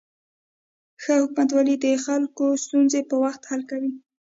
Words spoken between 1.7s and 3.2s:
د خلکو ستونزې په